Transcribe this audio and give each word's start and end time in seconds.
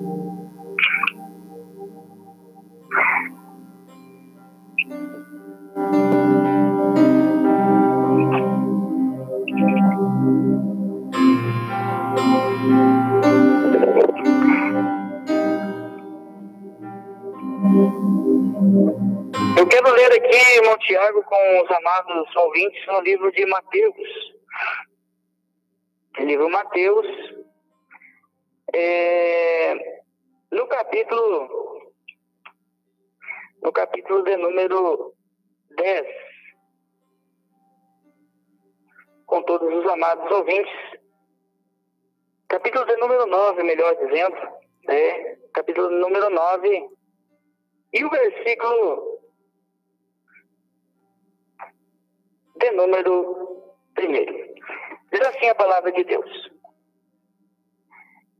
Eu 0.00 0.06
quero 19.68 19.92
ler 19.92 20.12
aqui, 20.12 20.56
irmão 20.56 20.76
Tiago, 20.78 21.22
com 21.22 21.62
os 21.62 21.70
amados 21.70 22.36
ouvintes, 22.36 22.86
no 22.88 23.00
livro 23.00 23.30
de 23.32 23.46
Mateus. 23.46 24.34
Livro 26.18 26.50
Mateus, 26.50 27.06
é, 28.76 30.02
no 30.50 30.66
capítulo, 30.66 31.92
no 33.62 33.72
capítulo 33.72 34.24
de 34.24 34.36
número 34.36 35.14
10, 35.76 36.06
com 39.26 39.42
todos 39.44 39.72
os 39.72 39.90
amados 39.90 40.28
ouvintes, 40.30 40.74
capítulo 42.48 42.84
de 42.86 42.96
número 42.96 43.26
9, 43.26 43.62
melhor 43.62 43.94
dizendo, 43.94 44.36
é, 44.88 45.36
capítulo 45.52 45.90
número 45.90 46.28
9, 46.30 46.88
e 47.92 48.04
o 48.04 48.10
versículo 48.10 49.20
de 52.56 52.70
número 52.72 53.72
primeiro. 53.94 54.34
Diz 55.12 55.20
assim 55.20 55.48
a 55.48 55.54
palavra 55.54 55.92
de 55.92 56.02
Deus. 56.02 56.53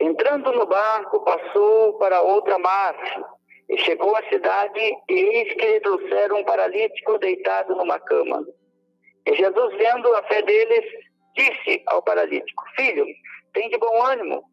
Entrando 0.05 0.53
no 0.53 0.67
barco, 0.67 1.25
passou 1.25 1.95
para 1.95 2.21
outra 2.21 2.59
margem 2.59 3.25
e 3.71 3.79
chegou 3.79 4.15
à 4.15 4.23
cidade 4.29 4.79
e 5.09 5.15
eis 5.15 5.55
que 5.55 5.67
lhe 5.67 5.81
trouxeram 5.81 6.41
um 6.41 6.45
paralítico 6.45 7.17
deitado 7.19 7.75
numa 7.75 7.99
cama. 7.99 8.47
E 9.25 9.35
Jesus, 9.35 9.75
vendo 9.79 10.15
a 10.15 10.23
fé 10.25 10.43
deles, 10.43 10.85
disse 11.35 11.83
ao 11.87 12.03
paralítico, 12.03 12.63
Filho, 12.77 13.07
tem 13.55 13.71
de 13.71 13.79
bom 13.79 14.03
ânimo, 14.03 14.45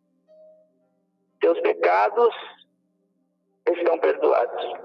teus 1.42 1.60
pecados 1.60 2.34
estão 3.76 4.00
perdoados. 4.00 4.80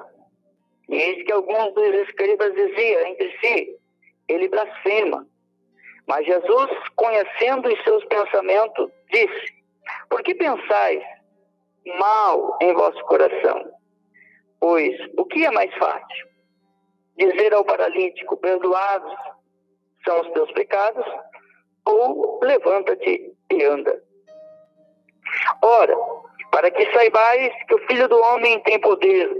E 0.88 0.96
eis 0.96 1.24
que 1.24 1.30
alguns 1.30 1.74
dos 1.74 1.94
escribas 2.08 2.52
diziam 2.54 3.06
entre 3.06 3.38
si, 3.38 3.78
ele 4.26 4.48
blasfema. 4.48 5.28
Mas 6.08 6.26
Jesus, 6.26 6.70
conhecendo 6.96 7.72
os 7.72 7.84
seus 7.84 8.04
pensamentos, 8.06 8.90
disse, 9.12 9.56
por 10.08 10.22
que 10.22 10.34
pensais 10.34 11.02
mal 11.98 12.58
em 12.60 12.72
vosso 12.74 13.02
coração? 13.04 13.72
Pois 14.60 14.96
o 15.16 15.24
que 15.24 15.44
é 15.44 15.50
mais 15.50 15.72
fácil? 15.76 16.28
Dizer 17.16 17.54
ao 17.54 17.64
paralítico, 17.64 18.36
perdoados 18.36 19.16
são 20.04 20.20
os 20.20 20.30
teus 20.32 20.50
pecados, 20.52 21.04
ou 21.84 22.40
levanta-te 22.42 23.32
e 23.50 23.64
anda. 23.64 24.02
Ora, 25.62 25.96
para 26.50 26.70
que 26.70 26.92
saibais 26.92 27.52
que 27.66 27.74
o 27.74 27.86
Filho 27.86 28.08
do 28.08 28.18
Homem 28.18 28.60
tem 28.62 28.80
poder 28.80 29.30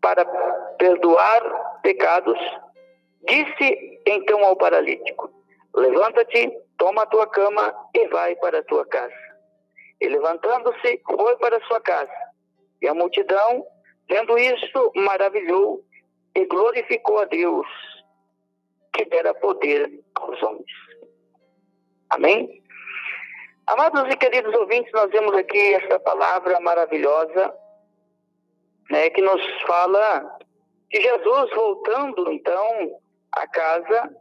para 0.00 0.24
perdoar 0.78 1.80
pecados, 1.82 2.38
disse 3.26 4.00
então 4.06 4.44
ao 4.44 4.56
paralítico: 4.56 5.30
Levanta-te, 5.74 6.50
toma 6.80 7.02
a 7.02 7.06
tua 7.06 7.26
cama 7.26 7.74
e 7.94 8.08
vai 8.08 8.34
para 8.36 8.60
a 8.60 8.64
tua 8.64 8.86
casa. 8.86 9.14
E 10.00 10.08
levantando-se, 10.08 11.00
foi 11.04 11.36
para 11.36 11.62
sua 11.66 11.78
casa. 11.82 12.10
E 12.80 12.88
a 12.88 12.94
multidão, 12.94 13.66
vendo 14.08 14.36
isso, 14.38 14.90
maravilhou 14.96 15.84
e 16.34 16.46
glorificou 16.46 17.18
a 17.18 17.26
Deus, 17.26 17.66
que 18.94 19.04
dera 19.04 19.34
poder 19.34 20.00
aos 20.14 20.42
homens. 20.42 20.72
Amém? 22.08 22.62
Amados 23.66 24.10
e 24.10 24.16
queridos 24.16 24.54
ouvintes, 24.54 24.90
nós 24.92 25.10
vemos 25.10 25.36
aqui 25.36 25.74
esta 25.74 26.00
palavra 26.00 26.58
maravilhosa 26.60 27.54
né, 28.90 29.10
que 29.10 29.20
nos 29.20 29.42
fala 29.66 30.38
que 30.88 31.00
Jesus 31.00 31.50
voltando 31.54 32.32
então 32.32 32.98
à 33.32 33.46
casa 33.46 34.16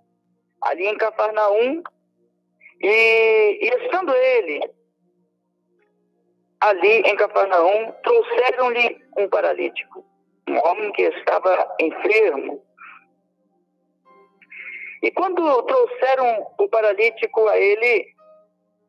ali 0.61 0.85
em 0.85 0.97
Cafarnaum 0.97 1.81
e, 2.81 3.59
e 3.61 3.69
estando 3.83 4.13
ele 4.13 4.61
ali 6.59 7.01
em 7.01 7.15
Cafarnaum 7.15 7.91
trouxeram-lhe 8.03 9.01
um 9.17 9.29
paralítico, 9.29 10.05
um 10.47 10.57
homem 10.67 10.91
que 10.91 11.03
estava 11.03 11.75
enfermo. 11.79 12.63
E 15.01 15.11
quando 15.11 15.63
trouxeram 15.63 16.47
o 16.57 16.67
paralítico 16.67 17.47
a 17.47 17.57
ele, 17.57 18.13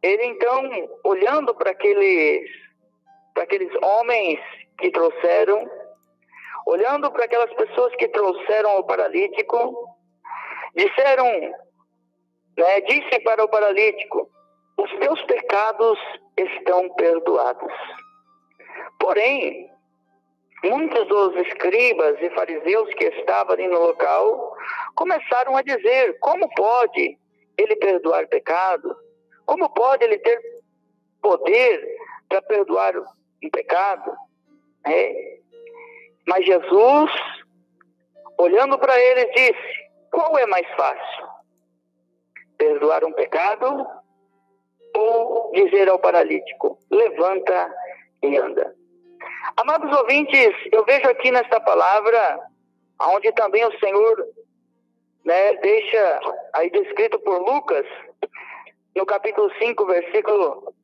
ele 0.03 0.25
então 0.25 0.69
olhando 1.05 1.55
para 1.55 1.71
aqueles 1.71 2.51
para 3.33 3.45
aqueles 3.45 3.73
homens 3.81 4.41
que 4.79 4.91
trouxeram, 4.91 5.71
olhando 6.67 7.11
para 7.13 7.25
aquelas 7.25 7.53
pessoas 7.55 7.95
que 7.97 8.09
trouxeram 8.09 8.79
o 8.79 8.85
paralítico, 8.85 9.97
disseram, 10.75 11.27
né, 12.61 12.81
disse 12.83 13.21
para 13.21 13.43
o 13.43 13.49
paralítico: 13.49 14.31
os 14.77 14.91
teus 14.99 15.23
pecados 15.23 15.99
estão 16.37 16.89
perdoados. 16.95 17.73
Porém, 18.99 19.71
muitos 20.65 21.09
dos 21.09 21.37
escribas 21.47 22.21
e 22.21 22.31
fariseus 22.31 22.93
que 22.95 23.05
estavam 23.05 23.55
ali 23.55 23.67
no 23.67 23.79
local 23.79 24.55
começaram 24.95 25.57
a 25.57 25.63
dizer: 25.63 26.19
como 26.21 26.49
pode 26.55 27.19
ele 27.57 27.77
perdoar 27.77 28.27
pecado? 28.29 28.95
Como 29.47 29.69
pode 29.71 30.05
ele 30.05 30.19
ter 30.19 30.39
poder 31.23 31.97
para 32.29 32.43
perdoar 32.43 32.95
um 32.97 33.51
pecado? 33.51 34.13
É. 34.87 35.39
Mas 36.27 36.45
Jesus, 36.45 37.11
olhando 38.39 38.79
para 38.79 38.99
ele, 39.01 39.25
disse: 39.33 39.91
qual 40.11 40.39
é 40.39 40.47
mais 40.47 40.67
fácil? 40.77 41.30
Perdoar 42.61 43.03
um 43.05 43.13
pecado 43.13 43.87
ou 44.95 45.51
dizer 45.53 45.89
ao 45.89 45.99
paralítico: 45.99 46.79
levanta 46.91 47.75
e 48.23 48.37
anda? 48.37 48.77
Amados 49.57 49.91
ouvintes, 49.99 50.55
eu 50.71 50.85
vejo 50.85 51.09
aqui 51.09 51.31
nesta 51.31 51.59
palavra, 51.59 52.39
onde 53.01 53.33
também 53.33 53.65
o 53.65 53.79
Senhor 53.79 54.27
né, 55.25 55.55
deixa 55.55 56.21
aí 56.53 56.69
descrito 56.71 57.19
por 57.21 57.39
Lucas, 57.41 57.87
no 58.95 59.07
capítulo 59.07 59.51
5, 59.59 59.87
versículo 59.87 60.75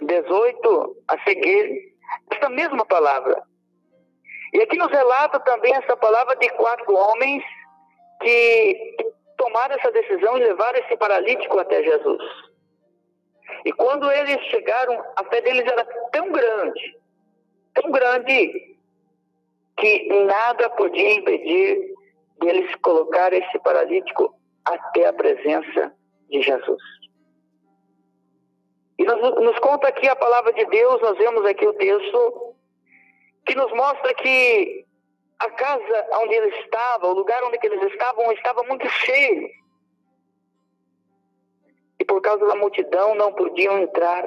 18 0.00 0.96
a 1.08 1.18
seguir, 1.24 1.92
essa 2.30 2.48
mesma 2.48 2.86
palavra. 2.86 3.42
E 4.54 4.62
aqui 4.62 4.78
nos 4.78 4.90
relata 4.90 5.38
também 5.40 5.74
essa 5.74 5.94
palavra 5.94 6.36
de 6.36 6.48
quatro 6.50 6.94
homens 6.94 7.44
que 8.22 8.96
tomaram 9.42 9.74
essa 9.74 9.90
decisão 9.90 10.38
e 10.38 10.44
levaram 10.44 10.78
esse 10.78 10.96
paralítico 10.96 11.58
até 11.58 11.82
Jesus. 11.82 12.22
E 13.64 13.72
quando 13.72 14.10
eles 14.10 14.40
chegaram, 14.46 15.02
a 15.16 15.24
fé 15.24 15.40
deles 15.40 15.66
era 15.66 15.84
tão 16.12 16.30
grande, 16.30 16.96
tão 17.74 17.90
grande, 17.90 18.76
que 19.76 20.24
nada 20.24 20.70
podia 20.70 21.14
impedir 21.14 21.92
deles 22.40 22.72
colocar 22.76 23.32
esse 23.32 23.58
paralítico 23.58 24.32
até 24.64 25.08
a 25.08 25.12
presença 25.12 25.92
de 26.30 26.40
Jesus. 26.40 26.82
E 28.96 29.04
nos, 29.04 29.20
nos 29.40 29.58
conta 29.58 29.88
aqui 29.88 30.08
a 30.08 30.14
palavra 30.14 30.52
de 30.52 30.64
Deus, 30.66 31.02
nós 31.02 31.18
vemos 31.18 31.44
aqui 31.46 31.66
o 31.66 31.74
texto 31.74 32.54
que 33.44 33.56
nos 33.56 33.72
mostra 33.72 34.14
que 34.14 34.86
a 35.42 35.50
casa 35.50 36.06
onde 36.20 36.34
ele 36.34 36.48
estava, 36.60 37.08
o 37.08 37.14
lugar 37.14 37.42
onde 37.42 37.58
eles 37.62 37.82
estavam, 37.92 38.30
estava 38.32 38.62
muito 38.62 38.88
cheio. 38.88 39.48
E 41.98 42.04
por 42.04 42.20
causa 42.20 42.46
da 42.46 42.54
multidão 42.54 43.14
não 43.16 43.32
podiam 43.32 43.78
entrar, 43.78 44.24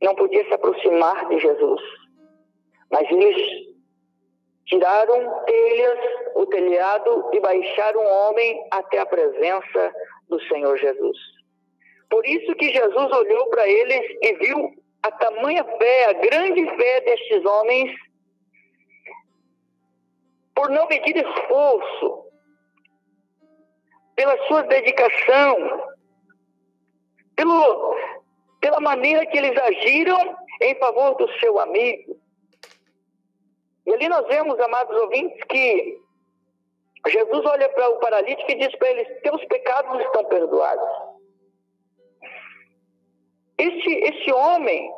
não 0.00 0.14
podiam 0.14 0.44
se 0.46 0.54
aproximar 0.54 1.28
de 1.28 1.38
Jesus. 1.38 1.82
Mas 2.90 3.10
eles 3.10 3.36
tiraram 4.66 5.44
telhas, 5.44 5.98
o 6.36 6.46
telhado 6.46 7.30
e 7.34 7.40
baixaram 7.40 8.00
o 8.00 8.28
homem 8.28 8.66
até 8.70 9.00
a 9.00 9.06
presença 9.06 9.94
do 10.28 10.40
Senhor 10.44 10.76
Jesus. 10.78 11.18
Por 12.08 12.24
isso 12.26 12.54
que 12.54 12.72
Jesus 12.72 13.12
olhou 13.12 13.46
para 13.50 13.68
eles 13.68 14.16
e 14.22 14.32
viu 14.36 14.72
a 15.02 15.10
tamanha 15.10 15.64
fé, 15.64 16.06
a 16.06 16.12
grande 16.14 16.64
fé 16.76 17.00
destes 17.02 17.44
homens, 17.44 17.90
por 20.54 20.70
não 20.70 20.86
medir 20.86 21.16
esforço, 21.16 22.24
pela 24.14 24.36
sua 24.46 24.62
dedicação, 24.62 25.56
pelo, 27.34 27.96
pela 28.60 28.80
maneira 28.80 29.26
que 29.26 29.36
eles 29.36 29.60
agiram 29.60 30.36
em 30.62 30.74
favor 30.76 31.16
do 31.16 31.28
seu 31.40 31.58
amigo. 31.58 32.16
E 33.86 33.92
ali 33.92 34.08
nós 34.08 34.26
vemos, 34.28 34.58
amados 34.60 34.96
ouvintes, 35.02 35.42
que 35.44 36.00
Jesus 37.08 37.44
olha 37.44 37.68
para 37.70 37.90
o 37.90 37.98
paralítico 37.98 38.50
e 38.50 38.58
diz 38.58 38.74
para 38.76 38.90
ele: 38.90 39.04
Teus 39.16 39.44
pecados 39.44 40.00
estão 40.00 40.24
perdoados. 40.24 40.88
Esse, 43.58 43.90
esse 43.90 44.32
homem 44.32 44.90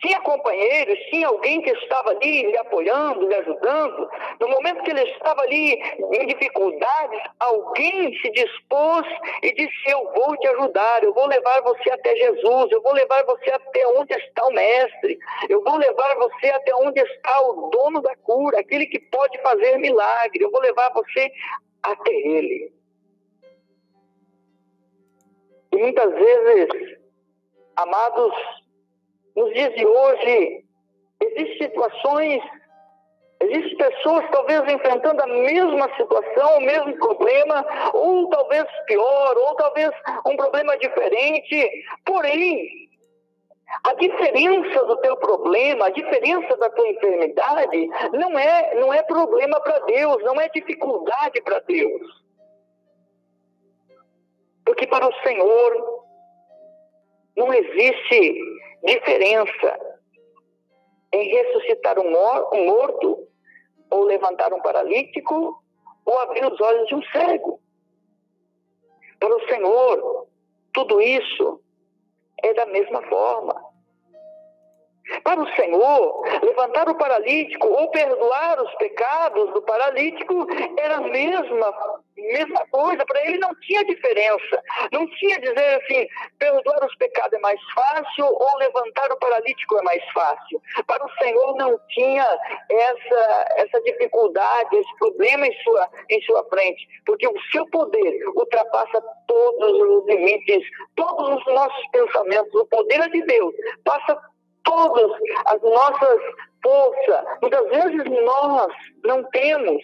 tinha 0.00 0.20
companheiros, 0.20 0.98
tinha 1.10 1.26
alguém 1.26 1.60
que 1.60 1.70
estava 1.70 2.10
ali 2.10 2.42
lhe 2.42 2.56
apoiando, 2.56 3.26
lhe 3.26 3.34
ajudando. 3.34 4.08
No 4.40 4.48
momento 4.48 4.82
que 4.84 4.90
ele 4.90 5.02
estava 5.10 5.42
ali 5.42 5.74
em 5.74 6.26
dificuldades, 6.26 7.20
alguém 7.40 8.16
se 8.18 8.30
dispôs 8.30 9.06
e 9.42 9.52
disse: 9.54 9.90
Eu 9.90 10.12
vou 10.12 10.36
te 10.36 10.46
ajudar, 10.48 11.02
eu 11.02 11.12
vou 11.12 11.26
levar 11.26 11.60
você 11.62 11.90
até 11.90 12.14
Jesus, 12.14 12.70
eu 12.70 12.80
vou 12.82 12.92
levar 12.92 13.24
você 13.24 13.50
até 13.50 13.86
onde 13.88 14.14
está 14.14 14.46
o 14.46 14.52
Mestre, 14.52 15.18
eu 15.48 15.62
vou 15.64 15.76
levar 15.76 16.14
você 16.16 16.50
até 16.50 16.74
onde 16.76 17.00
está 17.00 17.40
o 17.40 17.68
dono 17.70 18.00
da 18.00 18.14
cura, 18.16 18.60
aquele 18.60 18.86
que 18.86 19.00
pode 19.00 19.36
fazer 19.42 19.78
milagre, 19.78 20.44
eu 20.44 20.50
vou 20.50 20.60
levar 20.60 20.92
você 20.92 21.30
até 21.82 22.10
Ele. 22.12 22.72
E 25.72 25.76
muitas 25.76 26.12
vezes, 26.14 26.98
amados, 27.76 28.32
nos 29.38 29.54
dias 29.54 29.72
de 29.74 29.86
hoje, 29.86 30.64
existem 31.20 31.68
situações, 31.68 32.42
existem 33.40 33.76
pessoas 33.76 34.24
talvez 34.32 34.62
enfrentando 34.68 35.22
a 35.22 35.26
mesma 35.26 35.88
situação, 35.96 36.58
o 36.58 36.60
mesmo 36.60 36.98
problema, 36.98 37.64
ou 37.94 38.28
talvez 38.30 38.66
pior, 38.86 39.36
ou 39.36 39.54
talvez 39.54 39.90
um 40.26 40.36
problema 40.36 40.76
diferente. 40.78 41.70
Porém, 42.04 42.88
a 43.84 43.94
diferença 43.94 44.84
do 44.86 44.96
teu 44.96 45.16
problema, 45.18 45.86
a 45.86 45.90
diferença 45.90 46.56
da 46.56 46.68
tua 46.70 46.88
enfermidade, 46.88 47.88
não 48.12 48.36
é, 48.36 48.74
não 48.74 48.92
é 48.92 49.02
problema 49.04 49.60
para 49.60 49.78
Deus, 49.80 50.22
não 50.24 50.40
é 50.40 50.48
dificuldade 50.48 51.40
para 51.42 51.60
Deus. 51.60 52.26
Porque 54.64 54.86
para 54.86 55.06
o 55.06 55.14
Senhor 55.22 56.04
não 57.36 57.54
existe 57.54 58.47
diferença 58.84 59.98
em 61.12 61.28
ressuscitar 61.28 61.98
um 61.98 62.10
morto, 62.10 63.28
ou 63.90 64.04
levantar 64.04 64.52
um 64.52 64.60
paralítico, 64.60 65.62
ou 66.04 66.18
abrir 66.18 66.44
os 66.44 66.60
olhos 66.60 66.86
de 66.88 66.94
um 66.94 67.02
cego. 67.04 67.60
Para 69.18 69.34
o 69.34 69.46
Senhor, 69.48 70.26
tudo 70.72 71.00
isso 71.00 71.60
é 72.42 72.54
da 72.54 72.66
mesma 72.66 73.02
forma. 73.02 73.68
Para 75.24 75.40
o 75.40 75.54
Senhor, 75.54 76.22
levantar 76.42 76.88
o 76.88 76.96
paralítico 76.96 77.66
ou 77.66 77.90
perdoar 77.90 78.62
os 78.62 78.74
pecados 78.74 79.52
do 79.54 79.62
paralítico 79.62 80.46
era 80.78 80.96
a 80.96 81.00
mesma, 81.00 82.02
mesma 82.22 82.66
coisa. 82.70 83.04
Para 83.04 83.24
ele 83.26 83.38
não 83.38 83.54
tinha 83.60 83.84
diferença. 83.84 84.62
Não 84.92 85.06
tinha 85.10 85.40
dizer 85.40 85.82
assim, 85.82 86.06
perdoar 86.38 86.84
os 86.84 86.94
pecados 86.96 87.32
é 87.32 87.40
mais 87.40 87.60
fácil 87.74 88.26
ou 88.26 88.58
levantar 88.58 89.10
o 89.12 89.18
paralítico 89.18 89.78
é 89.78 89.82
mais 89.82 90.04
fácil. 90.12 90.60
Para 90.86 91.04
o 91.04 91.12
Senhor 91.18 91.56
não 91.56 91.78
tinha 91.88 92.26
essa, 92.70 93.46
essa 93.56 93.80
dificuldade, 93.82 94.76
esse 94.76 94.96
problema 94.98 95.46
em 95.46 95.62
sua, 95.62 95.88
em 96.10 96.20
sua 96.22 96.44
frente. 96.48 96.86
Porque 97.06 97.26
o 97.26 97.34
seu 97.52 97.66
poder 97.70 98.26
ultrapassa 98.34 99.02
todos 99.26 99.80
os 99.80 100.06
limites, 100.06 100.64
todos 100.96 101.28
os 101.36 101.54
nossos 101.54 101.88
pensamentos. 101.90 102.54
O 102.54 102.66
poder 102.66 103.00
é 103.00 103.08
de 103.08 103.22
Deus 103.22 103.54
passa 103.84 104.20
todas 104.64 105.10
as 105.46 105.62
nossas 105.62 106.20
forças. 106.62 107.24
Muitas 107.40 107.68
vezes 107.68 108.04
nós 108.24 108.72
não 109.04 109.24
temos 109.30 109.82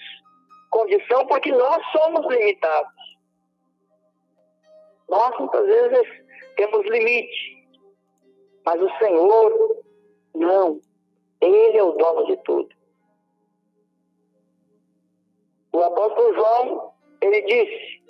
condição 0.74 1.24
porque 1.26 1.52
nós 1.52 1.80
somos 1.92 2.26
limitados. 2.26 2.92
Nós 5.08 5.38
muitas 5.38 5.64
vezes 5.66 6.24
temos 6.56 6.84
limite, 6.86 7.68
mas 8.66 8.82
o 8.82 8.98
Senhor 8.98 9.82
não. 10.34 10.80
Ele 11.40 11.78
é 11.78 11.82
o 11.82 11.92
dono 11.92 12.26
de 12.26 12.36
tudo. 12.38 12.74
O 15.72 15.80
apóstolo 15.80 16.34
João, 16.34 16.92
ele 17.20 17.42
disse: 17.42 18.02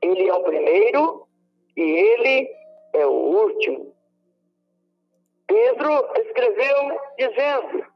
Ele 0.00 0.28
é 0.28 0.34
o 0.34 0.42
primeiro 0.42 1.28
e 1.76 1.82
ele 1.82 2.50
é 2.94 3.06
o 3.06 3.12
último. 3.12 3.94
Pedro 5.46 5.92
escreveu 6.16 7.00
dizendo: 7.16 7.86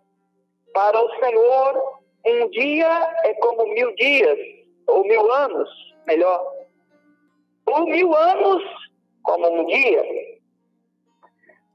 Para 0.72 1.02
o 1.02 1.18
Senhor, 1.18 1.95
um 2.26 2.50
dia 2.50 2.88
é 3.24 3.34
como 3.34 3.66
mil 3.74 3.94
dias, 3.94 4.38
ou 4.86 5.04
mil 5.04 5.30
anos, 5.32 5.68
melhor. 6.06 6.52
Ou 7.66 7.86
mil 7.86 8.14
anos 8.14 8.62
como 9.22 9.60
um 9.60 9.66
dia. 9.66 10.02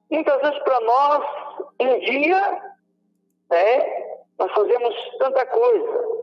Muitas 0.09 0.41
vezes 0.41 0.59
para 0.59 0.79
nós, 0.81 1.25
um 1.79 1.99
dia, 1.99 2.73
né, 3.49 4.03
nós 4.37 4.51
fazemos 4.51 4.95
tanta 5.19 5.45
coisa. 5.45 6.21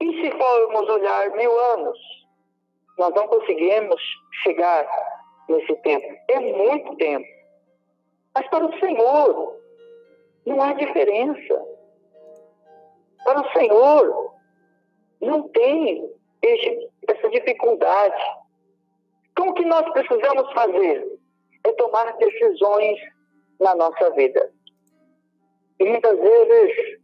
E 0.00 0.20
se 0.20 0.30
formos 0.36 0.88
olhar 0.88 1.30
mil 1.30 1.58
anos, 1.72 1.98
nós 2.98 3.14
não 3.14 3.28
conseguimos 3.28 4.00
chegar 4.42 4.86
nesse 5.48 5.74
tempo. 5.76 6.06
É 6.28 6.40
muito 6.40 6.96
tempo. 6.96 7.26
Mas 8.34 8.48
para 8.48 8.66
o 8.66 8.78
Senhor 8.78 9.60
não 10.44 10.62
há 10.62 10.72
diferença. 10.74 11.75
Para 13.26 13.40
o 13.40 13.52
Senhor 13.52 14.34
não 15.20 15.48
tem 15.48 16.08
esse, 16.40 16.88
essa 17.08 17.28
dificuldade. 17.28 18.22
Então, 19.32 19.48
o 19.48 19.54
que 19.54 19.64
nós 19.64 19.82
precisamos 19.90 20.52
fazer 20.52 21.18
é 21.64 21.72
tomar 21.72 22.16
decisões 22.18 23.00
na 23.58 23.74
nossa 23.74 24.10
vida. 24.10 24.52
E 25.80 25.84
muitas 25.84 26.16
vezes 26.16 27.00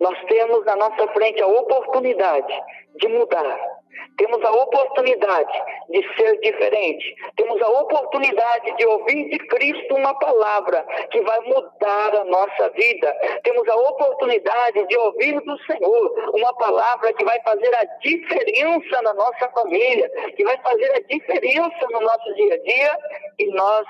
nós 0.00 0.18
temos 0.24 0.64
na 0.64 0.76
nossa 0.76 1.08
frente 1.12 1.42
a 1.42 1.46
oportunidade 1.46 2.62
de 2.98 3.08
mudar 3.08 3.75
temos 4.16 4.42
a 4.44 4.50
oportunidade 4.50 5.52
de 5.90 6.02
ser 6.16 6.38
diferente. 6.40 7.14
Temos 7.36 7.60
a 7.60 7.68
oportunidade 7.68 8.76
de 8.76 8.86
ouvir 8.86 9.28
de 9.28 9.38
Cristo 9.38 9.94
uma 9.94 10.14
palavra 10.18 10.84
que 11.10 11.20
vai 11.22 11.40
mudar 11.40 12.14
a 12.16 12.24
nossa 12.24 12.70
vida. 12.70 13.14
Temos 13.42 13.68
a 13.68 13.76
oportunidade 13.76 14.86
de 14.86 14.96
ouvir 14.96 15.40
do 15.40 15.58
Senhor 15.64 16.30
uma 16.34 16.54
palavra 16.54 17.12
que 17.12 17.24
vai 17.24 17.40
fazer 17.42 17.74
a 17.74 17.84
diferença 18.00 19.02
na 19.02 19.14
nossa 19.14 19.48
família, 19.50 20.08
que 20.36 20.44
vai 20.44 20.56
fazer 20.58 20.92
a 20.92 21.00
diferença 21.00 21.86
no 21.90 22.00
nosso 22.00 22.34
dia 22.34 22.54
a 22.54 22.58
dia 22.58 22.98
e 23.38 23.46
nós 23.52 23.86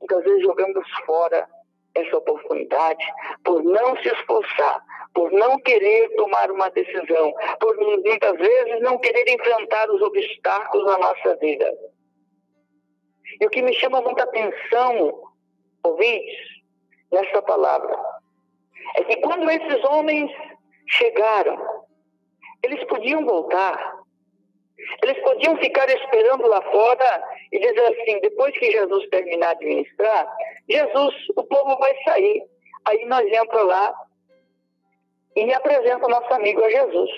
muitas 0.00 0.24
vezes 0.24 0.42
jogamos 0.42 0.88
fora 1.04 1.46
essa 1.94 2.16
oportunidade 2.16 3.04
por 3.44 3.62
não 3.62 3.96
se 4.02 4.08
esforçar, 4.08 4.82
por 5.16 5.32
não 5.32 5.58
querer 5.60 6.14
tomar 6.14 6.50
uma 6.50 6.68
decisão, 6.68 7.32
por 7.58 7.74
muitas 7.78 8.36
vezes 8.36 8.82
não 8.82 8.98
querer 8.98 9.26
enfrentar 9.32 9.90
os 9.90 10.02
obstáculos 10.02 10.84
na 10.84 10.98
nossa 10.98 11.36
vida. 11.36 11.72
E 13.40 13.46
o 13.46 13.48
que 13.48 13.62
me 13.62 13.72
chama 13.72 14.02
muita 14.02 14.24
atenção, 14.24 15.32
ouvintes, 15.82 16.36
nessa 17.10 17.40
palavra, 17.40 17.98
é 18.96 19.04
que 19.04 19.16
quando 19.22 19.50
esses 19.50 19.82
homens 19.84 20.30
chegaram, 20.86 21.86
eles 22.62 22.84
podiam 22.84 23.24
voltar, 23.24 23.96
eles 25.02 25.18
podiam 25.22 25.56
ficar 25.56 25.88
esperando 25.88 26.46
lá 26.46 26.60
fora 26.60 27.24
e 27.52 27.58
dizer 27.58 27.86
assim: 27.86 28.20
depois 28.20 28.52
que 28.58 28.70
Jesus 28.70 29.08
terminar 29.08 29.54
de 29.54 29.64
ministrar, 29.64 30.30
Jesus, 30.68 31.14
o 31.34 31.42
povo 31.42 31.78
vai 31.78 31.96
sair. 32.04 32.42
Aí 32.84 33.06
nós 33.06 33.26
entramos 33.26 33.66
lá 33.66 33.94
e 35.36 35.52
apresenta 35.52 36.06
o 36.06 36.08
nosso 36.08 36.32
amigo 36.32 36.64
a 36.64 36.70
Jesus. 36.70 37.10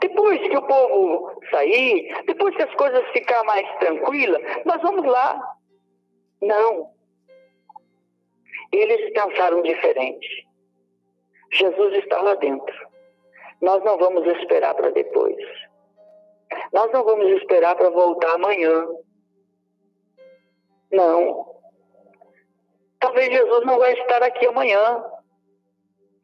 Depois 0.00 0.40
que 0.40 0.56
o 0.56 0.66
povo 0.66 1.40
sair, 1.50 2.12
depois 2.26 2.54
que 2.56 2.62
as 2.62 2.74
coisas 2.74 3.06
ficar 3.12 3.44
mais 3.44 3.66
tranquilas, 3.78 4.42
nós 4.64 4.82
vamos 4.82 5.06
lá. 5.06 5.40
Não. 6.40 6.90
Eles 8.72 9.12
pensaram 9.12 9.62
diferente. 9.62 10.48
Jesus 11.52 11.94
está 11.94 12.20
lá 12.20 12.34
dentro. 12.34 12.74
Nós 13.60 13.84
não 13.84 13.96
vamos 13.96 14.26
esperar 14.38 14.74
para 14.74 14.90
depois. 14.90 15.36
Nós 16.72 16.90
não 16.90 17.04
vamos 17.04 17.28
esperar 17.40 17.76
para 17.76 17.90
voltar 17.90 18.34
amanhã. 18.34 18.88
Não. 20.90 21.52
Talvez 22.98 23.30
Jesus 23.30 23.64
não 23.66 23.78
vai 23.78 23.92
estar 23.92 24.22
aqui 24.22 24.46
amanhã. 24.46 25.04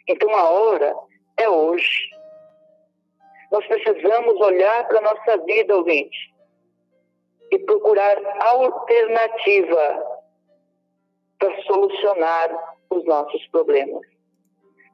Então 0.09 0.35
a 0.35 0.49
hora 0.49 0.97
é 1.37 1.49
hoje. 1.49 2.09
Nós 3.53 3.67
precisamos 3.67 4.41
olhar 4.41 4.89
para 4.89 4.99
a 4.99 5.03
nossa 5.03 5.37
vida, 5.45 5.77
ouvinte. 5.77 6.35
e 7.51 7.59
procurar 7.61 8.19
alternativa 8.43 10.05
para 11.39 11.63
solucionar 11.63 12.77
os 12.91 13.05
nossos 13.07 13.47
problemas. 13.49 14.03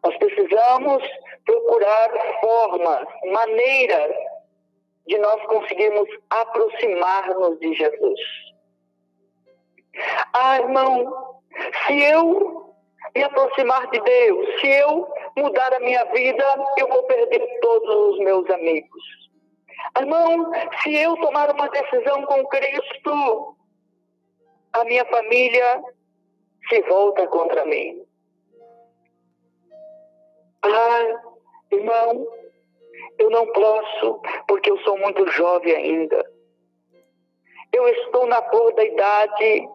Nós 0.04 0.16
precisamos 0.18 1.02
procurar 1.44 2.11
formas, 2.40 3.09
maneiras 3.33 4.14
de 5.06 5.18
nós 5.18 5.42
conseguirmos 5.47 6.09
aproximar-nos 6.30 7.59
de 7.59 7.75
Jesus. 7.75 8.21
Ah, 10.33 10.59
irmão, 10.59 11.40
se 11.87 12.02
eu 12.02 12.63
me 13.14 13.23
aproximar 13.23 13.90
de 13.90 14.00
Deus, 14.00 14.61
se 14.61 14.68
eu 14.68 15.08
mudar 15.37 15.75
a 15.75 15.80
minha 15.80 16.04
vida, 16.06 16.44
eu 16.78 16.88
vou 16.88 17.02
perder 17.04 17.61
todos 17.61 18.14
os 18.14 18.18
meus 18.18 18.49
amigos. 18.50 19.02
Irmão, 19.99 20.50
se 20.82 20.94
eu 20.94 21.16
tomar 21.16 21.50
uma 21.50 21.68
decisão 21.68 22.23
com 22.23 22.46
Cristo, 22.46 23.56
a 24.73 24.84
minha 24.84 25.04
família 25.06 25.82
se 26.68 26.80
volta 26.82 27.26
contra 27.28 27.64
mim. 27.64 28.04
Ah, 30.62 31.23
irmão, 31.70 32.26
eu 33.18 33.30
não 33.30 33.46
posso 33.52 34.20
porque 34.49 34.70
eu 34.70 34.78
sou 34.78 34.99
muito 34.99 35.26
jovem 35.28 35.75
ainda. 35.75 36.25
Eu 37.73 37.87
estou 37.88 38.26
na 38.26 38.40
cor 38.40 38.73
da 38.75 38.84
idade, 38.84 39.68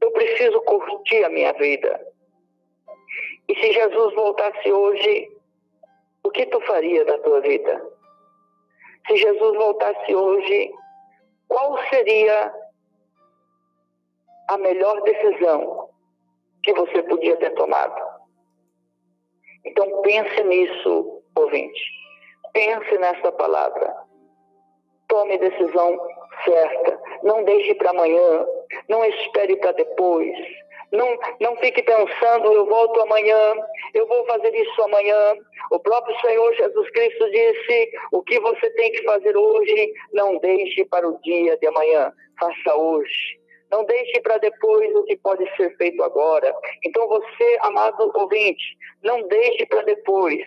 eu 0.00 0.10
preciso 0.12 0.60
curtir 0.62 1.24
a 1.24 1.28
minha 1.28 1.52
vida. 1.54 2.07
E 3.48 3.54
se 3.54 3.72
Jesus 3.72 4.14
voltasse 4.14 4.72
hoje, 4.72 5.30
o 6.22 6.30
que 6.30 6.46
tu 6.46 6.60
faria 6.60 7.04
da 7.04 7.18
tua 7.20 7.40
vida? 7.40 7.82
Se 9.06 9.16
Jesus 9.16 9.56
voltasse 9.56 10.14
hoje, 10.14 10.70
qual 11.48 11.78
seria 11.88 12.52
a 14.48 14.58
melhor 14.58 15.00
decisão 15.02 15.88
que 16.62 16.74
você 16.74 17.02
podia 17.04 17.36
ter 17.36 17.50
tomado? 17.54 17.98
Então 19.64 20.02
pense 20.02 20.42
nisso, 20.44 21.22
ouvinte. 21.34 21.80
Pense 22.52 22.98
nessa 22.98 23.32
palavra. 23.32 23.96
Tome 25.08 25.38
decisão 25.38 25.98
certa. 26.44 27.00
Não 27.22 27.44
deixe 27.44 27.74
para 27.76 27.90
amanhã. 27.90 28.46
Não 28.88 29.04
espere 29.04 29.56
para 29.56 29.72
depois. 29.72 30.36
Não, 30.90 31.18
não 31.40 31.56
fique 31.56 31.82
pensando, 31.82 32.52
eu 32.52 32.64
volto 32.66 33.00
amanhã, 33.02 33.54
eu 33.92 34.06
vou 34.06 34.24
fazer 34.26 34.54
isso 34.54 34.82
amanhã. 34.82 35.34
O 35.70 35.78
próprio 35.78 36.18
Senhor 36.20 36.54
Jesus 36.54 36.90
Cristo 36.90 37.30
disse: 37.30 37.90
o 38.12 38.22
que 38.22 38.40
você 38.40 38.70
tem 38.70 38.90
que 38.92 39.02
fazer 39.04 39.36
hoje, 39.36 39.92
não 40.12 40.38
deixe 40.38 40.84
para 40.86 41.06
o 41.06 41.20
dia 41.20 41.56
de 41.58 41.66
amanhã, 41.66 42.12
faça 42.38 42.74
hoje. 42.74 43.38
Não 43.70 43.84
deixe 43.84 44.18
para 44.20 44.38
depois 44.38 44.94
o 44.94 45.04
que 45.04 45.16
pode 45.18 45.44
ser 45.56 45.76
feito 45.76 46.02
agora. 46.02 46.54
Então, 46.82 47.06
você, 47.06 47.58
amado 47.60 48.10
ouvinte, 48.14 48.64
não 49.02 49.22
deixe 49.28 49.66
para 49.66 49.82
depois. 49.82 50.42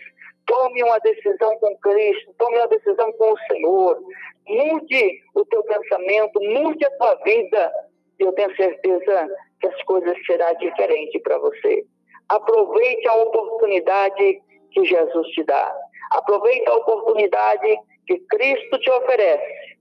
Tome 0.48 0.82
uma 0.82 0.98
decisão 1.00 1.56
com 1.60 1.78
Cristo, 1.78 2.34
tome 2.40 2.58
uma 2.58 2.68
decisão 2.68 3.12
com 3.14 3.32
o 3.32 3.40
Senhor. 3.48 4.00
Mude 4.48 5.22
o 5.36 5.46
teu 5.46 5.64
pensamento, 5.64 6.42
mude 6.42 6.84
a 6.84 6.92
tua 6.98 7.16
vida. 7.24 7.72
Eu 8.18 8.34
tenho 8.34 8.56
certeza 8.56 9.30
que 9.62 9.68
as 9.68 9.84
coisas 9.84 10.18
serão 10.26 10.54
diferentes 10.56 11.22
para 11.22 11.38
você. 11.38 11.86
Aproveite 12.30 13.08
a 13.08 13.16
oportunidade 13.16 14.42
que 14.72 14.86
Jesus 14.86 15.28
te 15.30 15.44
dá. 15.44 15.74
Aproveite 16.12 16.68
a 16.68 16.76
oportunidade 16.76 17.78
que 18.08 18.18
Cristo 18.20 18.80
te 18.80 18.90
oferece. 18.90 19.78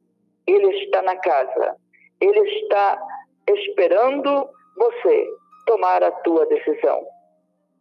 Ele 0.46 0.66
está 0.84 1.02
na 1.02 1.16
casa. 1.16 1.76
Ele 2.20 2.40
está 2.40 3.00
esperando 3.48 4.48
você 4.76 5.26
tomar 5.66 6.02
a 6.02 6.10
tua 6.10 6.46
decisão. 6.46 7.06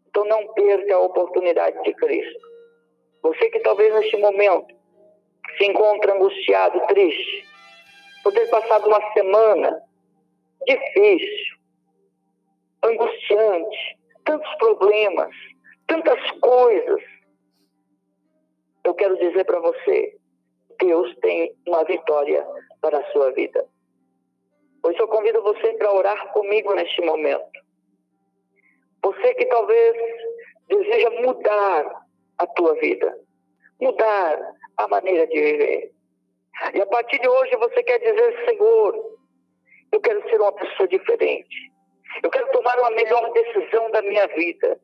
Então 0.07 0.25
não 0.25 0.47
perca 0.53 0.95
a 0.95 0.99
oportunidade 1.01 1.81
de 1.83 1.93
Cristo. 1.93 2.47
Você 3.21 3.49
que 3.49 3.59
talvez 3.59 3.93
neste 3.93 4.17
momento 4.17 4.73
se 5.57 5.65
encontra 5.65 6.13
angustiado, 6.13 6.79
triste, 6.87 7.47
por 8.23 8.33
ter 8.33 8.49
passado 8.49 8.87
uma 8.87 9.13
semana 9.13 9.81
difícil, 10.65 11.58
angustiante, 12.83 13.98
tantos 14.25 14.53
problemas, 14.55 15.36
tantas 15.88 16.31
coisas. 16.39 17.01
Eu 18.83 18.93
quero 18.93 19.17
dizer 19.17 19.45
para 19.45 19.59
você, 19.59 20.17
Deus 20.79 21.15
tem 21.17 21.53
uma 21.67 21.83
vitória 21.83 22.45
para 22.81 23.00
a 23.00 23.12
sua 23.12 23.31
vida. 23.31 23.65
Isso 24.88 25.01
eu 25.01 25.07
convido 25.07 25.41
você 25.41 25.74
para 25.74 25.93
orar 25.93 26.31
comigo 26.31 26.74
neste 26.74 27.01
momento. 27.01 27.59
Você 29.03 29.33
que 29.36 29.45
talvez 29.45 29.95
deseja 30.67 31.09
mudar 31.21 32.05
a 32.38 32.48
tua 32.48 32.74
vida, 32.75 33.19
mudar 33.81 34.39
a 34.77 34.88
maneira 34.88 35.27
de 35.27 35.39
viver. 35.39 35.91
E 36.74 36.81
a 36.81 36.86
partir 36.86 37.19
de 37.19 37.27
hoje 37.27 37.55
você 37.57 37.83
quer 37.83 38.00
dizer, 38.00 38.45
Senhor, 38.45 39.17
eu 39.91 40.00
quero 40.01 40.21
ser 40.29 40.39
uma 40.39 40.51
pessoa 40.53 40.88
diferente. 40.88 41.71
Eu 42.23 42.29
quero 42.29 42.51
tomar 42.51 42.77
uma 42.79 42.91
melhor 42.91 43.31
decisão 43.31 43.89
da 43.91 44.01
minha 44.01 44.27
vida. 44.27 44.79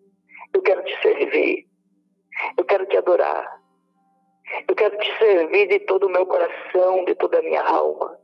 Eu 0.54 0.62
quero 0.62 0.84
te 0.84 1.02
servir. 1.02 1.66
Eu 2.58 2.66
quero 2.66 2.86
te 2.86 2.98
adorar. 2.98 3.62
Eu 4.68 4.76
quero 4.76 4.98
te 4.98 5.18
servir 5.18 5.68
de 5.68 5.80
todo 5.82 6.06
o 6.06 6.10
meu 6.10 6.26
coração, 6.26 7.04
de 7.06 7.16
toda 7.16 7.40
a 7.40 7.42
minha 7.42 7.64
alma. 7.64 8.18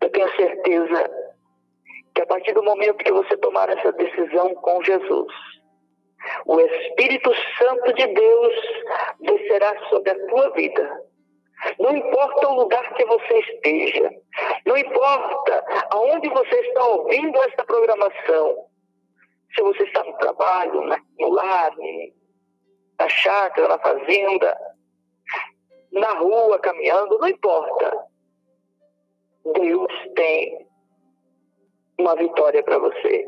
Eu 0.00 0.10
tenho 0.10 0.36
certeza 0.36 1.10
que 2.14 2.22
a 2.22 2.26
partir 2.26 2.52
do 2.52 2.62
momento 2.62 3.04
que 3.04 3.12
você 3.12 3.36
tomar 3.36 3.68
essa 3.68 3.92
decisão 3.92 4.54
com 4.54 4.82
Jesus, 4.82 5.32
o 6.46 6.60
Espírito 6.60 7.32
Santo 7.58 7.92
de 7.92 8.06
Deus 8.06 8.54
descerá 9.20 9.88
sobre 9.88 10.10
a 10.10 10.26
tua 10.26 10.50
vida. 10.50 11.02
Não 11.78 11.96
importa 11.96 12.48
o 12.48 12.54
lugar 12.54 12.94
que 12.94 13.04
você 13.04 13.38
esteja, 13.38 14.10
não 14.66 14.76
importa 14.76 15.64
aonde 15.90 16.28
você 16.28 16.54
está 16.54 16.84
ouvindo 16.84 17.36
esta 17.44 17.64
programação, 17.64 18.66
se 19.54 19.62
você 19.62 19.84
está 19.84 20.04
no 20.04 20.12
trabalho, 20.18 20.82
no 21.18 21.30
lar, 21.30 21.72
na 22.98 23.08
chácara, 23.08 23.68
na 23.68 23.78
fazenda, 23.78 24.56
na 25.92 26.12
rua, 26.18 26.58
caminhando, 26.58 27.18
não 27.18 27.28
importa. 27.28 28.06
Deus 29.54 29.92
tem 30.14 30.66
uma 31.98 32.14
vitória 32.16 32.62
para 32.62 32.78
você. 32.78 33.26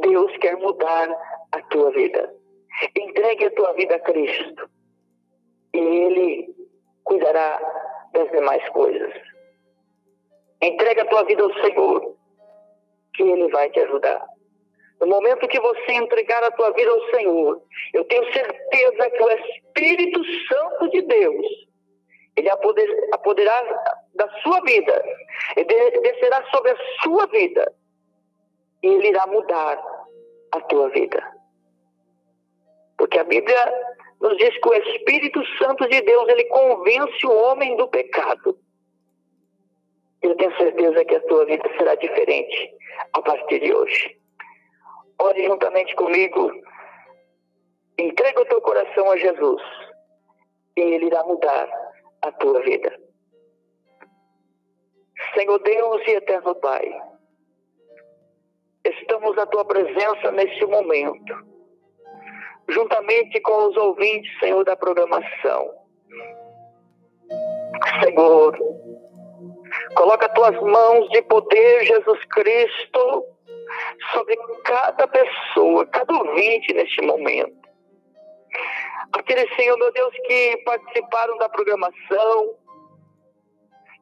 Deus 0.00 0.36
quer 0.38 0.56
mudar 0.56 1.08
a 1.52 1.62
tua 1.62 1.90
vida. 1.92 2.34
Entregue 2.96 3.46
a 3.46 3.50
tua 3.52 3.72
vida 3.74 3.96
a 3.96 4.00
Cristo. 4.00 4.68
E 5.74 5.78
Ele 5.78 6.61
cuidará 7.04 7.60
das 8.12 8.30
demais 8.30 8.66
coisas. 8.70 9.12
Entregue 10.60 11.00
a 11.00 11.06
tua 11.06 11.24
vida 11.24 11.42
ao 11.42 11.52
Senhor, 11.54 12.16
que 13.14 13.22
Ele 13.22 13.48
vai 13.48 13.70
te 13.70 13.80
ajudar. 13.80 14.24
No 15.00 15.08
momento 15.08 15.48
que 15.48 15.58
você 15.58 15.92
entregar 15.92 16.44
a 16.44 16.52
tua 16.52 16.70
vida 16.70 16.90
ao 16.90 17.10
Senhor, 17.10 17.60
eu 17.92 18.04
tenho 18.04 18.32
certeza 18.32 19.10
que 19.10 19.22
o 19.22 19.30
Espírito 19.30 20.20
Santo 20.48 20.90
de 20.90 21.02
Deus, 21.02 21.46
ele 22.36 22.48
apoderará 22.48 23.98
da 24.14 24.28
sua 24.42 24.60
vida, 24.60 25.04
ele 25.56 26.00
descerá 26.00 26.44
sobre 26.52 26.70
a 26.70 26.76
sua 27.02 27.26
vida 27.26 27.72
e 28.82 28.86
ele 28.86 29.08
irá 29.08 29.26
mudar 29.26 29.82
a 30.52 30.60
tua 30.60 30.88
vida. 30.90 31.41
Porque 33.02 33.18
a 33.18 33.24
Bíblia 33.24 33.58
nos 34.20 34.36
diz 34.36 34.56
que 34.60 34.68
o 34.68 34.74
Espírito 34.74 35.44
Santo 35.58 35.88
de 35.88 36.02
Deus, 36.02 36.28
ele 36.28 36.44
convence 36.44 37.26
o 37.26 37.32
homem 37.32 37.74
do 37.74 37.88
pecado. 37.88 38.56
Eu 40.22 40.36
tenho 40.36 40.56
certeza 40.56 41.04
que 41.04 41.16
a 41.16 41.20
tua 41.22 41.44
vida 41.44 41.68
será 41.76 41.96
diferente 41.96 42.76
a 43.12 43.20
partir 43.20 43.58
de 43.58 43.74
hoje. 43.74 44.16
Ore 45.18 45.44
juntamente 45.44 45.96
comigo. 45.96 46.52
Entrega 47.98 48.40
o 48.40 48.46
teu 48.46 48.60
coração 48.60 49.10
a 49.10 49.16
Jesus 49.16 49.62
e 50.76 50.80
ele 50.80 51.06
irá 51.06 51.24
mudar 51.24 51.68
a 52.22 52.30
tua 52.30 52.60
vida. 52.60 52.96
Senhor 55.34 55.58
Deus 55.58 56.02
e 56.06 56.10
eterno 56.12 56.54
Pai, 56.54 57.00
estamos 58.84 59.34
na 59.34 59.46
tua 59.46 59.64
presença 59.64 60.30
neste 60.30 60.64
momento, 60.66 61.51
juntamente 62.68 63.40
com 63.40 63.68
os 63.68 63.76
ouvintes, 63.76 64.38
Senhor, 64.38 64.64
da 64.64 64.76
programação. 64.76 65.70
Senhor, 68.02 68.58
coloca 69.94 70.28
tuas 70.30 70.60
mãos 70.60 71.08
de 71.10 71.22
poder, 71.22 71.84
Jesus 71.84 72.24
Cristo, 72.26 73.24
sobre 74.12 74.36
cada 74.64 75.06
pessoa, 75.08 75.86
cada 75.86 76.14
ouvinte 76.14 76.72
neste 76.74 77.02
momento. 77.02 77.62
Aqueles, 79.12 79.54
Senhor, 79.56 79.76
meu 79.78 79.92
Deus, 79.92 80.14
que 80.26 80.56
participaram 80.64 81.36
da 81.38 81.48
programação, 81.48 82.54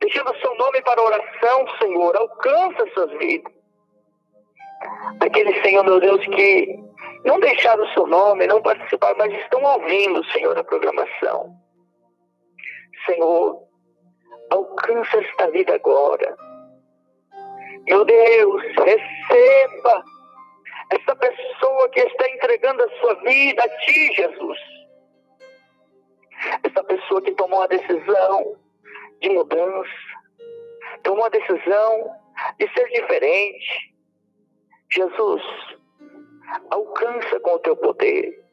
deixando 0.00 0.36
seu 0.40 0.54
nome 0.56 0.80
para 0.82 1.02
oração, 1.02 1.66
Senhor, 1.80 2.16
alcança 2.16 2.88
essas 2.88 3.10
vidas. 3.18 3.52
Aquele 5.20 5.60
Senhor, 5.62 5.84
meu 5.84 6.00
Deus, 6.00 6.24
que 6.26 6.89
não 7.24 7.38
deixaram 7.40 7.84
o 7.84 7.92
seu 7.92 8.06
nome, 8.06 8.46
não 8.46 8.62
participaram, 8.62 9.16
mas 9.18 9.32
estão 9.32 9.62
ouvindo, 9.62 10.24
Senhor, 10.32 10.56
a 10.56 10.64
programação. 10.64 11.54
Senhor, 13.06 13.62
alcança 14.50 15.18
esta 15.18 15.50
vida 15.50 15.74
agora. 15.74 16.36
Meu 17.86 18.04
Deus, 18.04 18.62
receba 18.62 20.04
essa 20.90 21.16
pessoa 21.16 21.88
que 21.90 22.00
está 22.00 22.28
entregando 22.30 22.82
a 22.82 23.00
sua 23.00 23.14
vida 23.22 23.62
a 23.62 23.68
Ti, 23.68 24.12
Jesus. 24.14 24.58
Essa 26.62 26.82
pessoa 26.84 27.22
que 27.22 27.32
tomou 27.32 27.62
a 27.62 27.66
decisão 27.66 28.56
de 29.20 29.28
mudança, 29.28 29.90
tomou 31.02 31.24
a 31.24 31.28
decisão 31.28 32.10
de 32.58 32.68
ser 32.72 32.88
diferente. 32.88 33.94
Jesus, 34.90 35.42
alcança 36.70 37.40
com 37.40 37.54
o 37.54 37.58
teu 37.60 37.76
poder. 37.76 38.44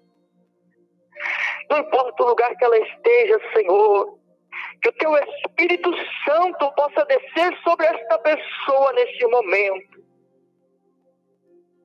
Não 1.69 1.79
importa 1.79 2.23
o 2.23 2.27
lugar 2.27 2.55
que 2.55 2.63
ela 2.63 2.77
esteja, 2.77 3.39
Senhor, 3.53 4.17
que 4.81 4.89
o 4.89 4.93
teu 4.93 5.17
Espírito 5.17 5.91
Santo 6.25 6.71
possa 6.73 7.05
descer 7.05 7.57
sobre 7.63 7.85
esta 7.85 8.17
pessoa 8.19 8.93
neste 8.93 9.25
momento 9.27 10.03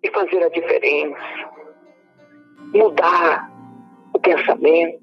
e 0.03 0.11
fazer 0.11 0.45
a 0.45 0.49
diferença. 0.49 1.51
Mudar 2.75 3.51
o 4.15 4.21
pensamento, 4.21 5.03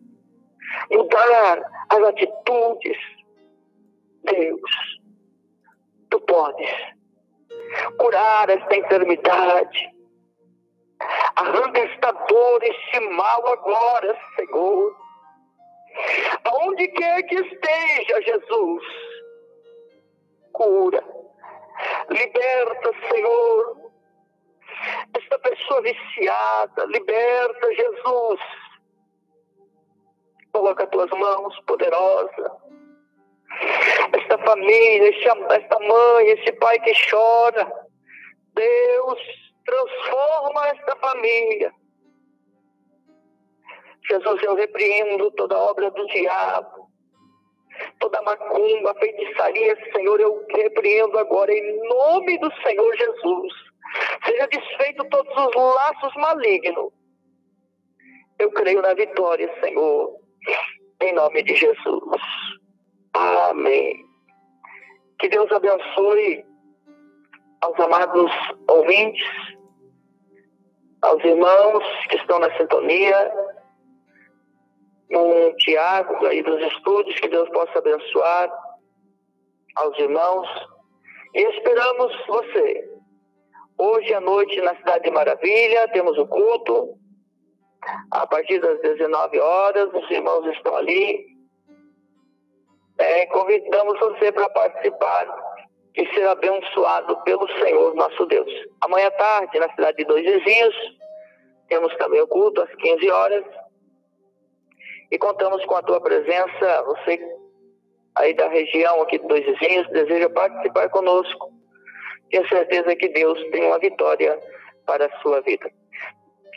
mudar 0.92 1.86
as 1.90 2.04
atitudes. 2.04 2.98
Deus, 4.24 4.72
tu 6.10 6.20
podes 6.22 6.70
curar 7.98 8.50
esta 8.50 8.76
enfermidade. 8.76 9.99
Arranca 11.36 11.80
esta 11.80 12.12
dor, 12.12 12.64
este 12.64 13.00
mal 13.12 13.48
agora, 13.48 14.20
Senhor. 14.36 14.96
Aonde 16.44 16.88
quer 16.90 17.24
que 17.24 17.36
esteja, 17.36 18.22
Jesus, 18.22 18.84
cura. 20.52 21.04
Liberta, 22.10 22.92
Senhor, 23.10 23.92
esta 25.18 25.40
pessoa 25.40 25.82
viciada, 25.82 26.86
liberta, 26.86 27.74
Jesus. 27.74 28.40
Coloca 30.52 30.84
as 30.84 30.90
tuas 30.90 31.10
mãos 31.12 31.60
poderosa. 31.66 32.52
Esta 34.14 34.38
família, 34.40 35.10
esta 35.10 35.80
mãe, 35.80 36.30
esse 36.32 36.52
pai 36.54 36.80
que 36.80 36.94
chora. 37.10 37.72
Deus, 38.54 39.49
transforma 39.70 40.68
esta 40.68 40.96
família. 40.98 41.72
Jesus, 44.10 44.42
eu 44.42 44.56
repreendo 44.56 45.30
toda 45.32 45.58
obra 45.58 45.92
do 45.92 46.06
diabo, 46.08 46.90
toda 48.00 48.22
macumba, 48.24 48.96
feitiçaria, 48.96 49.78
Senhor, 49.94 50.20
eu 50.20 50.46
repreendo 50.50 51.18
agora 51.20 51.54
em 51.54 51.88
nome 51.88 52.38
do 52.40 52.52
Senhor 52.64 52.96
Jesus. 52.98 53.54
Seja 54.26 54.48
desfeito 54.48 55.08
todos 55.10 55.32
os 55.32 55.56
laços 55.56 56.14
malignos. 56.16 56.92
Eu 58.40 58.52
creio 58.52 58.82
na 58.82 58.94
vitória, 58.94 59.54
Senhor, 59.60 60.16
em 61.02 61.14
nome 61.14 61.44
de 61.44 61.56
Jesus. 61.56 62.22
Amém. 63.14 64.06
Que 65.20 65.28
Deus 65.28 65.52
abençoe 65.52 66.46
aos 67.62 67.80
amados 67.80 68.32
ouvintes, 68.68 69.24
aos 71.02 71.24
irmãos 71.24 71.84
que 72.10 72.18
estão 72.18 72.40
na 72.40 72.56
sintonia, 72.58 73.34
no 75.10 75.56
Tiago 75.58 76.26
aí 76.26 76.42
dos 76.44 76.62
estúdios, 76.74 77.20
que 77.20 77.28
Deus 77.28 77.50
possa 77.50 77.80
abençoar 77.80 78.52
aos 79.76 79.98
irmãos. 79.98 80.48
E 81.34 81.42
esperamos 81.42 82.26
você 82.28 83.00
Hoje 83.82 84.14
à 84.14 84.20
noite, 84.20 84.60
na 84.60 84.76
Cidade 84.76 85.06
de 85.06 85.12
Maravilha, 85.12 85.88
temos 85.94 86.18
o 86.18 86.28
culto. 86.28 86.96
A 88.12 88.28
partir 88.28 88.60
das 88.60 88.78
19 88.82 89.40
horas, 89.40 89.90
os 89.94 90.12
irmãos 90.12 90.46
estão 90.48 90.76
ali. 90.76 91.26
É, 92.98 93.26
convidamos 93.28 93.98
você 93.98 94.34
para 94.34 94.50
participar 94.50 95.26
e 95.96 96.06
ser 96.14 96.28
abençoado 96.28 97.18
pelo 97.24 97.48
Senhor 97.60 97.96
nosso 97.96 98.26
Deus. 98.26 98.52
Amanhã 98.82 99.08
à 99.08 99.12
tarde, 99.12 99.60
na 99.60 99.70
cidade 99.72 99.98
de 99.98 100.06
Dois 100.06 100.24
Vizinhos, 100.24 100.76
temos 101.68 101.96
também 101.98 102.22
o 102.22 102.28
culto 102.28 102.62
às 102.62 102.74
15 102.76 103.10
horas. 103.10 103.46
E 105.12 105.18
contamos 105.18 105.66
com 105.66 105.76
a 105.76 105.82
tua 105.82 106.00
presença, 106.00 106.84
você 106.84 107.20
aí 108.16 108.34
da 108.34 108.48
região 108.48 109.02
aqui 109.02 109.18
de 109.18 109.28
Dois 109.28 109.46
Vizinhos, 109.46 109.88
deseja 109.90 110.30
participar 110.30 110.90
conosco 110.90 111.60
tenho 112.30 112.48
certeza 112.48 112.96
que 112.96 113.10
Deus 113.10 113.40
tem 113.52 113.66
uma 113.66 113.80
vitória 113.80 114.40
para 114.86 115.06
a 115.06 115.22
sua 115.22 115.42
vida. 115.42 115.70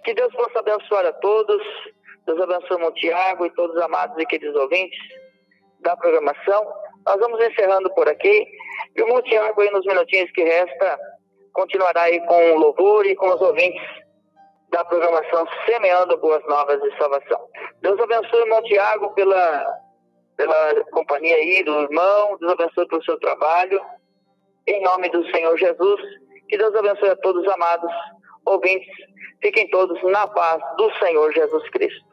Que 0.05 0.15
Deus 0.15 0.33
possa 0.35 0.59
abençoar 0.59 1.07
a 1.07 1.13
todos. 1.15 1.63
Deus 2.27 2.41
abençoe 2.41 2.83
o 2.83 2.93
Tiago 2.93 3.47
e 3.47 3.51
todos 3.51 3.77
os 3.77 3.83
amados 3.83 4.17
e 4.19 4.27
queridos 4.27 4.55
ouvintes 4.57 4.99
da 5.81 5.97
programação. 5.97 6.73
Nós 7.07 7.19
vamos 7.19 7.41
encerrando 7.45 7.93
por 7.95 8.09
aqui. 8.09 8.47
E 8.95 9.03
o 9.03 9.23
Tiago, 9.23 9.61
aí 9.61 9.71
nos 9.71 9.85
minutinhos 9.87 10.31
que 10.33 10.43
resta, 10.43 10.99
continuará 11.53 12.03
aí 12.03 12.21
com 12.27 12.53
o 12.53 12.59
louvor 12.59 13.07
e 13.07 13.15
com 13.17 13.29
os 13.29 13.41
ouvintes 13.41 13.83
da 14.71 14.85
programação 14.85 15.47
Semeando 15.67 16.17
Boas 16.19 16.43
Novas 16.47 16.81
de 16.81 16.97
Salvação. 16.97 17.41
Deus 17.81 18.01
abençoe 18.01 18.51
o 18.51 18.63
Tiago 18.63 19.11
pela, 19.15 19.81
pela 20.37 20.85
companhia 20.93 21.37
aí 21.37 21.63
do 21.63 21.83
irmão. 21.83 22.37
Deus 22.39 22.53
abençoe 22.53 22.89
pelo 22.89 23.05
seu 23.05 23.19
trabalho. 23.19 23.81
Em 24.67 24.83
nome 24.83 25.09
do 25.11 25.25
Senhor 25.31 25.57
Jesus, 25.59 26.01
que 26.49 26.57
Deus 26.57 26.75
abençoe 26.75 27.11
a 27.11 27.17
todos 27.17 27.47
amados 27.49 27.91
ouvintes. 28.47 28.89
Fiquem 29.43 29.69
todos 29.71 30.03
na 30.05 30.27
paz 30.29 30.63
do 30.77 30.91
Senhor 30.99 31.33
Jesus 31.33 31.69
Cristo. 31.71 32.12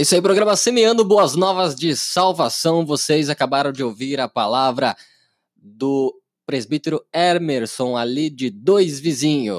É 0.00 0.02
isso 0.02 0.14
aí, 0.14 0.22
programa 0.22 0.56
Semeando 0.56 1.04
Boas 1.04 1.36
Novas 1.36 1.74
de 1.74 1.94
Salvação. 1.94 2.86
Vocês 2.86 3.28
acabaram 3.28 3.70
de 3.70 3.84
ouvir 3.84 4.18
a 4.18 4.26
palavra 4.26 4.96
do 5.54 6.18
presbítero 6.46 7.04
Emerson 7.14 7.98
ali 7.98 8.30
de 8.30 8.48
Dois 8.48 8.98
Vizinhos. 8.98 9.58